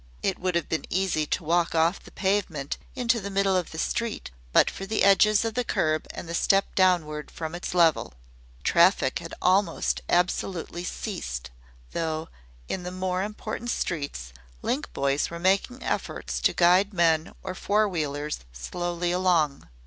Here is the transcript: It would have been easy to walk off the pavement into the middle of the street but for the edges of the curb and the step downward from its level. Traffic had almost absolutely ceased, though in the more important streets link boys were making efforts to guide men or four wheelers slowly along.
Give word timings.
It 0.23 0.39
would 0.39 0.55
have 0.55 0.67
been 0.67 0.85
easy 0.89 1.27
to 1.27 1.43
walk 1.43 1.75
off 1.75 2.01
the 2.01 2.09
pavement 2.09 2.79
into 2.95 3.21
the 3.21 3.29
middle 3.29 3.55
of 3.55 3.69
the 3.69 3.77
street 3.77 4.31
but 4.51 4.67
for 4.67 4.87
the 4.87 5.03
edges 5.03 5.45
of 5.45 5.53
the 5.53 5.63
curb 5.63 6.07
and 6.09 6.27
the 6.27 6.33
step 6.33 6.73
downward 6.73 7.29
from 7.29 7.53
its 7.53 7.75
level. 7.75 8.15
Traffic 8.63 9.19
had 9.19 9.35
almost 9.43 10.01
absolutely 10.09 10.83
ceased, 10.83 11.51
though 11.91 12.29
in 12.67 12.81
the 12.81 12.89
more 12.89 13.21
important 13.21 13.69
streets 13.69 14.33
link 14.63 14.91
boys 14.91 15.29
were 15.29 15.37
making 15.37 15.83
efforts 15.83 16.39
to 16.41 16.53
guide 16.53 16.95
men 16.95 17.35
or 17.43 17.53
four 17.53 17.87
wheelers 17.87 18.39
slowly 18.53 19.11
along. 19.11 19.69